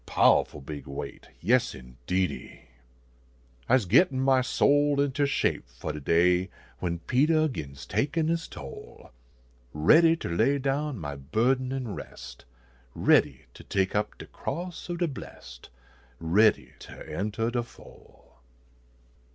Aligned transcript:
Pow 0.07 0.43
ful 0.43 0.61
big 0.61 0.87
weight! 0.87 1.27
Yes, 1.41 1.75
indeedy! 1.75 2.61
I 3.69 3.77
se 3.77 3.87
gittin 3.87 4.19
my 4.19 4.41
soul 4.41 4.99
inter 4.99 5.27
shape 5.27 5.69
fo 5.69 5.91
de 5.91 5.99
day 5.99 6.49
When 6.79 6.97
Peter 6.97 7.47
gins 7.47 7.85
takin 7.85 8.27
is 8.27 8.47
toll; 8.47 9.11
Readv 9.75 10.19
ter 10.21 10.29
lav 10.35 10.63
down 10.63 10.97
my 10.97 11.15
burden 11.15 11.71
an 11.71 11.93
rest, 11.93 12.45
Ready 12.95 13.45
ter 13.53 13.63
take 13.63 13.93
up 13.95 14.17
de 14.17 14.25
cross 14.25 14.89
ob 14.89 14.97
de 14.97 15.07
blest, 15.07 15.69
Ready 16.19 16.73
ter 16.79 17.03
eutah 17.07 17.51
de 17.51 17.61
fol. 17.61 18.37